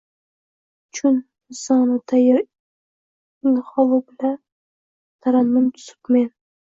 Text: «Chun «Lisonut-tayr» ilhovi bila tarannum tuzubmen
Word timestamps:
«Chun 0.95 1.15
«Lisonut-tayr» 1.49 2.39
ilhovi 3.47 3.99
bila 4.07 4.31
tarannum 5.21 5.67
tuzubmen 5.77 6.27